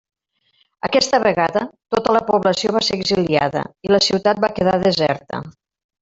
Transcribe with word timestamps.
Aquesta 0.87 1.17
vegada, 1.23 1.61
tota 1.97 2.15
la 2.17 2.21
població 2.31 2.73
va 2.79 2.83
ser 2.89 2.97
exiliada, 3.01 3.61
i 3.89 3.93
la 3.95 3.99
ciutat 4.11 4.41
va 4.47 4.51
quedar 4.61 4.79
deserta. 4.89 5.43